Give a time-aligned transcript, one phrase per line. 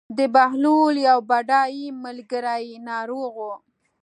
[0.17, 3.49] د بهلول یو بډای ملګری ناروغ و.